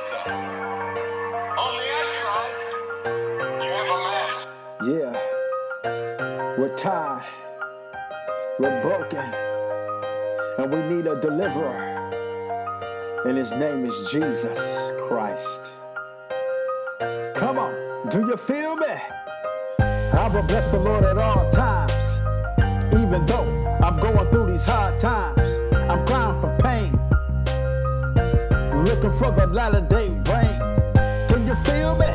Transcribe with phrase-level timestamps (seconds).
[0.00, 0.30] inside.
[1.58, 2.54] On the outside,
[3.62, 4.48] you have a mask.
[4.86, 5.12] Yeah,
[6.58, 7.26] we're tired,
[8.58, 9.26] we're broken,
[10.58, 11.76] and we need a deliverer.
[13.26, 15.64] And his name is Jesus Christ.
[17.34, 18.94] Come on, do you feel me?
[19.80, 22.20] I will bless the Lord at all times,
[22.94, 23.44] even though
[23.82, 25.59] I'm going through these hard times.
[29.02, 30.58] Looking for the latter day rain.
[31.28, 32.12] Can you feel me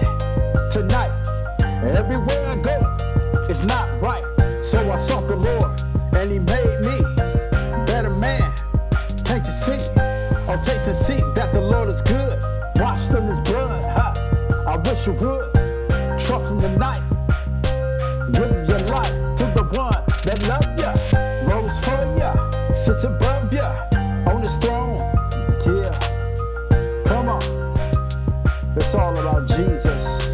[0.72, 1.10] tonight?
[1.84, 2.96] Everywhere I go,
[3.50, 4.24] it's not right.
[4.64, 5.82] So I sought the Lord,
[6.14, 8.54] and He made me better man.
[9.26, 9.78] Can't you see?
[10.48, 12.40] Oh, taste and see that the Lord is good.
[12.80, 13.84] Washed in His blood.
[13.98, 14.14] Huh?
[14.68, 15.54] I wish you would
[16.22, 17.02] trust in the night.
[18.32, 20.94] Give your life to the one that loved ya,
[21.50, 23.74] rose for ya, sits above ya
[24.28, 24.98] on His throne.
[25.66, 26.05] Yeah.
[28.86, 30.30] It's all about Jesus.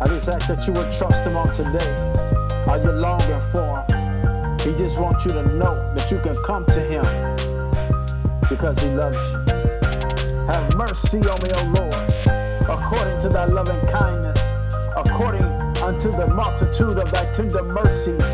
[0.00, 2.12] I just ask that you would trust him on today.
[2.68, 4.56] Are you longing for him?
[4.60, 7.02] He just wants you to know that you can come to him
[8.48, 9.38] because he loves you.
[10.46, 14.38] Have mercy on me, O Lord, according to thy loving kindness,
[14.96, 15.42] according
[15.82, 18.26] unto the multitude of thy tender mercies.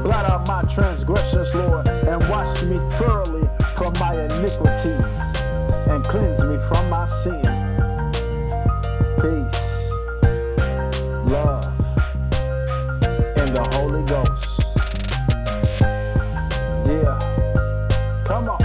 [0.00, 5.04] Blot out my transgressions, Lord, and wash me thoroughly from my iniquities,
[5.92, 7.57] and cleanse me from my sin.
[13.46, 14.60] The Holy Ghost.
[16.86, 17.18] Yeah,
[18.24, 18.60] come on.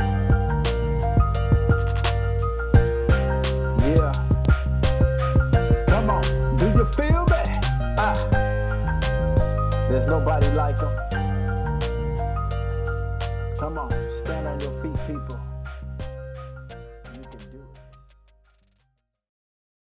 [3.84, 4.12] Yeah,
[5.88, 6.24] come on.
[6.58, 7.44] Do you feel me?
[7.98, 8.14] Ah,
[9.90, 10.94] there's nobody like him.
[13.60, 15.43] Come on, stand on your feet, people.